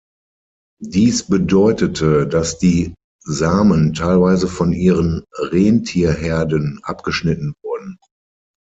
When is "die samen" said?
2.57-3.93